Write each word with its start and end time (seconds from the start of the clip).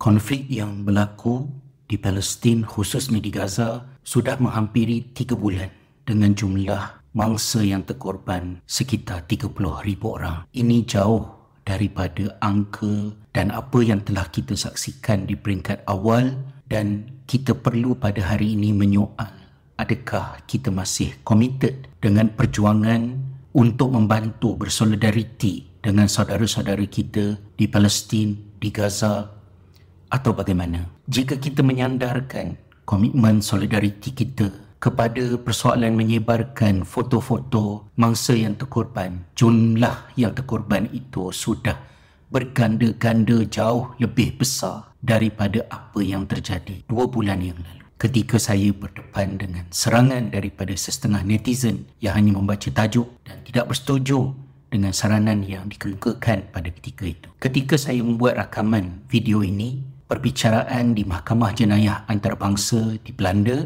Konflik 0.00 0.48
yang 0.48 0.88
berlaku 0.88 1.44
di 1.84 2.00
Palestin 2.00 2.64
khususnya 2.64 3.20
di 3.20 3.28
Gaza 3.28 3.84
sudah 4.00 4.40
menghampiri 4.40 5.12
tiga 5.12 5.36
bulan 5.36 5.68
dengan 6.08 6.32
jumlah 6.32 7.12
mangsa 7.12 7.60
yang 7.60 7.84
terkorban 7.84 8.64
sekitar 8.64 9.28
30 9.28 9.52
ribu 9.84 10.16
orang. 10.16 10.48
Ini 10.56 10.88
jauh 10.88 11.28
daripada 11.68 12.32
angka 12.40 13.12
dan 13.36 13.52
apa 13.52 13.84
yang 13.84 14.00
telah 14.00 14.24
kita 14.32 14.56
saksikan 14.56 15.28
di 15.28 15.36
peringkat 15.36 15.84
awal 15.84 16.32
dan 16.72 17.20
kita 17.28 17.52
perlu 17.52 17.92
pada 17.92 18.24
hari 18.24 18.56
ini 18.56 18.72
menyoal 18.72 19.36
adakah 19.76 20.40
kita 20.48 20.72
masih 20.72 21.12
committed 21.28 21.92
dengan 22.00 22.32
perjuangan 22.32 23.20
untuk 23.52 23.92
membantu 23.92 24.56
bersolidariti 24.56 25.68
dengan 25.84 26.08
saudara-saudara 26.08 26.88
kita 26.88 27.36
di 27.52 27.68
Palestin, 27.68 28.56
di 28.56 28.72
Gaza 28.72 29.39
atau 30.10 30.34
bagaimana? 30.34 30.90
Jika 31.06 31.38
kita 31.38 31.62
menyandarkan 31.62 32.58
komitmen 32.84 33.38
solidariti 33.38 34.10
kita 34.10 34.50
kepada 34.82 35.38
persoalan 35.38 35.94
menyebarkan 35.94 36.82
foto-foto 36.82 37.94
mangsa 37.94 38.34
yang 38.34 38.58
terkorban, 38.58 39.22
jumlah 39.38 40.10
yang 40.18 40.34
terkorban 40.34 40.90
itu 40.90 41.30
sudah 41.30 41.78
berganda-ganda 42.30 43.46
jauh 43.46 43.94
lebih 44.02 44.38
besar 44.38 44.90
daripada 44.98 45.66
apa 45.70 46.02
yang 46.02 46.26
terjadi 46.26 46.82
dua 46.86 47.06
bulan 47.06 47.38
yang 47.42 47.58
lalu. 47.58 47.86
Ketika 48.00 48.40
saya 48.40 48.72
berdepan 48.72 49.36
dengan 49.36 49.68
serangan 49.68 50.32
daripada 50.32 50.72
setengah 50.72 51.20
netizen 51.20 51.84
yang 52.00 52.16
hanya 52.16 52.32
membaca 52.32 52.72
tajuk 52.72 53.12
dan 53.28 53.44
tidak 53.44 53.68
bersetuju 53.68 54.32
dengan 54.70 54.94
saranan 54.94 55.42
yang 55.44 55.66
dikemukakan 55.68 56.48
pada 56.54 56.70
ketika 56.70 57.04
itu. 57.04 57.28
Ketika 57.42 57.74
saya 57.76 58.00
membuat 58.00 58.38
rakaman 58.38 59.02
video 59.10 59.42
ini, 59.42 59.82
perbicaraan 60.10 60.98
di 60.98 61.06
Mahkamah 61.06 61.54
Jenayah 61.54 62.02
Antarabangsa 62.10 62.98
di 62.98 63.14
Belanda 63.14 63.62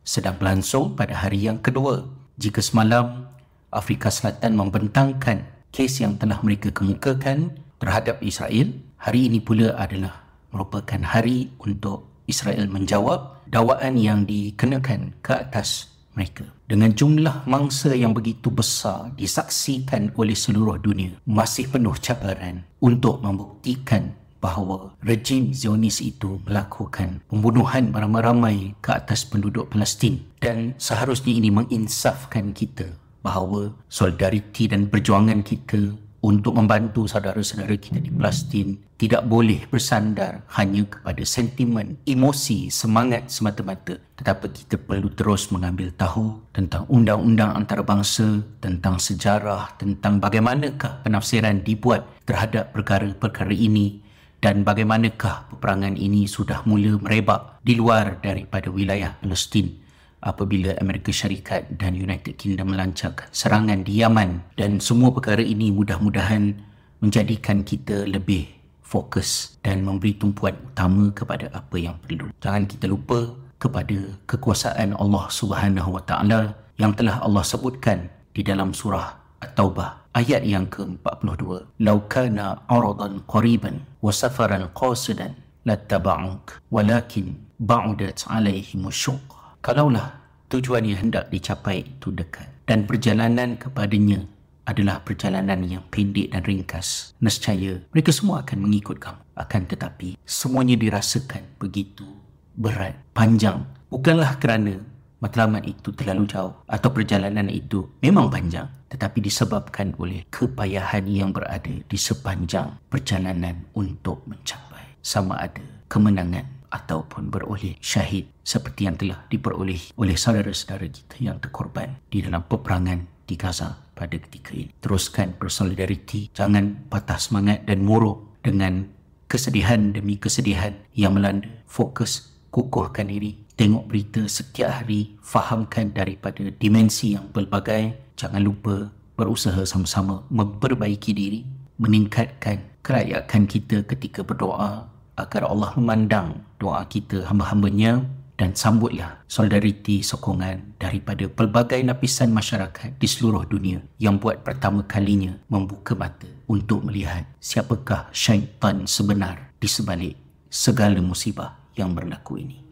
sedang 0.00 0.40
berlangsung 0.40 0.96
pada 0.96 1.12
hari 1.20 1.44
yang 1.44 1.60
kedua. 1.60 2.08
Jika 2.40 2.64
semalam 2.64 3.28
Afrika 3.68 4.08
Selatan 4.08 4.56
membentangkan 4.56 5.44
kes 5.68 6.00
yang 6.00 6.16
telah 6.16 6.40
mereka 6.40 6.72
kemukakan 6.72 7.60
terhadap 7.76 8.24
Israel, 8.24 8.72
hari 8.96 9.28
ini 9.28 9.44
pula 9.44 9.76
adalah 9.76 10.24
merupakan 10.48 11.04
hari 11.04 11.52
untuk 11.60 12.24
Israel 12.24 12.64
menjawab 12.72 13.44
dakwaan 13.52 14.00
yang 14.00 14.24
dikenakan 14.24 15.20
ke 15.20 15.32
atas 15.36 15.92
mereka. 16.16 16.48
Dengan 16.64 16.96
jumlah 16.96 17.44
mangsa 17.44 17.92
yang 17.92 18.16
begitu 18.16 18.48
besar 18.48 19.12
disaksikan 19.12 20.16
oleh 20.16 20.32
seluruh 20.32 20.80
dunia, 20.80 21.20
masih 21.28 21.68
penuh 21.68 21.92
cabaran 22.00 22.64
untuk 22.80 23.20
membuktikan 23.20 24.21
bahawa 24.42 24.90
rejim 25.06 25.54
Zionis 25.54 26.02
itu 26.02 26.42
melakukan 26.42 27.22
pembunuhan 27.30 27.94
ramai-ramai 27.94 28.74
ke 28.82 28.90
atas 28.90 29.22
penduduk 29.22 29.70
Palestin. 29.70 30.18
Dan 30.42 30.74
seharusnya 30.82 31.30
ini 31.30 31.54
menginsafkan 31.54 32.50
kita 32.50 32.90
bahawa 33.22 33.70
solidariti 33.86 34.66
dan 34.66 34.90
perjuangan 34.90 35.46
kita 35.46 35.94
untuk 36.22 36.54
membantu 36.54 37.06
saudara-saudara 37.06 37.74
kita 37.78 37.98
di 37.98 38.10
Palestin 38.10 38.78
tidak 38.94 39.26
boleh 39.26 39.66
bersandar 39.66 40.46
hanya 40.54 40.86
kepada 40.86 41.26
sentimen, 41.26 41.98
emosi, 42.06 42.70
semangat 42.70 43.26
semata-mata. 43.26 43.98
Tetapi 44.14 44.46
kita 44.54 44.78
perlu 44.78 45.10
terus 45.10 45.50
mengambil 45.50 45.90
tahu 45.90 46.38
tentang 46.54 46.86
undang-undang 46.86 47.50
antarabangsa, 47.58 48.46
tentang 48.62 49.02
sejarah, 49.02 49.74
tentang 49.82 50.22
bagaimanakah 50.22 51.02
penafsiran 51.02 51.66
dibuat 51.66 52.06
terhadap 52.22 52.70
perkara-perkara 52.70 53.50
ini 53.50 54.01
dan 54.42 54.66
bagaimanakah 54.66 55.54
peperangan 55.54 55.94
ini 55.94 56.26
sudah 56.26 56.66
mula 56.66 56.98
merebak 56.98 57.62
di 57.62 57.78
luar 57.78 58.18
daripada 58.18 58.74
wilayah 58.74 59.14
Palestin 59.22 59.70
apabila 60.18 60.74
Amerika 60.82 61.14
Syarikat 61.14 61.78
dan 61.78 61.94
United 61.94 62.34
Kingdom 62.34 62.74
melancarkan 62.74 63.30
serangan 63.30 63.86
di 63.86 64.02
Yaman 64.02 64.58
dan 64.58 64.82
semua 64.82 65.14
perkara 65.14 65.46
ini 65.46 65.70
mudah-mudahan 65.70 66.58
menjadikan 66.98 67.62
kita 67.62 68.02
lebih 68.10 68.50
fokus 68.82 69.56
dan 69.62 69.86
memberi 69.86 70.18
tumpuan 70.18 70.58
utama 70.58 71.14
kepada 71.14 71.46
apa 71.54 71.78
yang 71.78 71.94
perlu. 72.02 72.34
Jangan 72.42 72.66
kita 72.66 72.90
lupa 72.90 73.38
kepada 73.62 74.18
kekuasaan 74.26 74.98
Allah 74.98 75.24
Subhanahu 75.30 75.96
Wa 75.96 76.02
Taala 76.02 76.58
yang 76.82 76.90
telah 76.98 77.22
Allah 77.22 77.46
sebutkan 77.46 78.10
di 78.34 78.42
dalam 78.42 78.74
surah 78.74 79.38
At-Taubah 79.38 80.01
ayat 80.12 80.44
yang 80.44 80.68
ke-42. 80.68 81.72
Law 81.80 81.98
kana 82.08 82.64
aradan 82.68 83.24
qariban 83.24 83.84
wa 84.04 84.12
safaran 84.12 84.68
qasidan 84.76 85.36
lattaba'uk 85.64 86.60
walakin 86.68 87.36
ba'udat 87.56 88.28
alaihim 88.28 88.88
syuq. 88.92 89.22
Kalaulah 89.64 90.20
tujuan 90.52 90.84
yang 90.84 91.08
hendak 91.08 91.32
dicapai 91.32 91.86
itu 91.86 92.12
dekat 92.12 92.50
dan 92.68 92.84
perjalanan 92.84 93.56
kepadanya 93.56 94.26
adalah 94.62 95.02
perjalanan 95.02 95.58
yang 95.66 95.82
pendek 95.90 96.30
dan 96.30 96.42
ringkas 96.46 97.18
nescaya 97.18 97.82
mereka 97.90 98.14
semua 98.14 98.46
akan 98.46 98.62
mengikut 98.62 99.02
kamu. 99.02 99.22
Akan 99.34 99.64
tetapi 99.64 100.14
semuanya 100.22 100.76
dirasakan 100.76 101.56
begitu 101.56 102.04
berat 102.52 102.94
panjang. 103.16 103.64
Bukanlah 103.88 104.36
kerana 104.38 104.76
matlamat 105.22 105.62
itu 105.62 105.94
terlalu 105.94 106.26
jauh 106.26 106.52
atau 106.66 106.90
perjalanan 106.90 107.46
itu 107.46 107.86
memang 108.02 108.26
panjang 108.26 108.66
tetapi 108.90 109.22
disebabkan 109.22 109.94
oleh 109.96 110.26
kepayahan 110.28 111.06
yang 111.06 111.30
berada 111.30 111.70
di 111.70 111.96
sepanjang 111.96 112.82
perjalanan 112.90 113.64
untuk 113.78 114.26
mencapai 114.26 114.98
sama 114.98 115.38
ada 115.38 115.62
kemenangan 115.86 116.66
ataupun 116.72 117.28
beroleh 117.30 117.78
syahid 117.78 118.26
seperti 118.42 118.88
yang 118.90 118.96
telah 118.98 119.22
diperoleh 119.30 119.94
oleh 119.94 120.16
saudara-saudara 120.18 120.88
kita 120.88 121.16
yang 121.20 121.38
terkorban 121.38 122.00
di 122.10 122.24
dalam 122.24 122.42
peperangan 122.42 123.22
di 123.28 123.36
Gaza 123.36 123.76
pada 123.92 124.16
ketika 124.18 124.56
ini. 124.56 124.72
Teruskan 124.80 125.36
bersolidariti, 125.36 126.32
jangan 126.34 126.88
patah 126.88 127.20
semangat 127.20 127.68
dan 127.68 127.84
muruk 127.84 128.40
dengan 128.42 128.88
kesedihan 129.28 129.94
demi 129.94 130.18
kesedihan 130.18 130.74
yang 130.96 131.14
melanda. 131.14 131.48
Fokus, 131.68 132.34
kukuhkan 132.50 133.08
diri, 133.08 133.40
tengok 133.62 133.86
berita 133.86 134.26
setiap 134.26 134.82
hari, 134.82 135.14
fahamkan 135.22 135.94
daripada 135.94 136.42
dimensi 136.58 137.14
yang 137.14 137.30
pelbagai, 137.30 137.94
jangan 138.18 138.42
lupa 138.42 138.90
berusaha 139.14 139.62
sama-sama 139.62 140.26
memperbaiki 140.34 141.14
diri, 141.14 141.46
meningkatkan 141.78 142.58
kelayakan 142.82 143.46
kita 143.46 143.86
ketika 143.86 144.26
berdoa 144.26 144.90
agar 145.14 145.46
Allah 145.46 145.70
memandang 145.78 146.42
doa 146.58 146.82
kita 146.90 147.22
hamba-hambanya 147.30 148.02
dan 148.34 148.50
sambutlah 148.58 149.22
solidariti 149.30 150.02
sokongan 150.02 150.74
daripada 150.82 151.30
pelbagai 151.30 151.78
lapisan 151.86 152.34
masyarakat 152.34 152.98
di 152.98 153.06
seluruh 153.06 153.46
dunia 153.46 153.78
yang 154.02 154.18
buat 154.18 154.42
pertama 154.42 154.82
kalinya 154.90 155.38
membuka 155.46 155.94
mata 155.94 156.26
untuk 156.50 156.82
melihat 156.82 157.30
siapakah 157.38 158.10
syaitan 158.10 158.90
sebenar 158.90 159.54
di 159.62 159.70
sebalik 159.70 160.18
segala 160.50 160.98
musibah 160.98 161.62
yang 161.78 161.94
berlaku 161.94 162.42
ini. 162.42 162.71